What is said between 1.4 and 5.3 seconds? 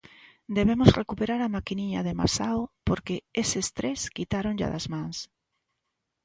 a maquiniña de Masao porque eses tres quitáronlla das mans